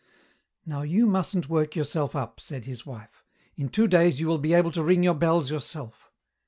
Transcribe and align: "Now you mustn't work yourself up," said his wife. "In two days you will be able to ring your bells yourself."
"Now 0.65 0.81
you 0.81 1.05
mustn't 1.05 1.47
work 1.47 1.75
yourself 1.75 2.15
up," 2.15 2.39
said 2.39 2.65
his 2.65 2.87
wife. 2.87 3.23
"In 3.55 3.69
two 3.69 3.87
days 3.87 4.19
you 4.19 4.25
will 4.27 4.39
be 4.39 4.55
able 4.55 4.71
to 4.71 4.81
ring 4.83 5.03
your 5.03 5.13
bells 5.13 5.51
yourself." 5.51 6.09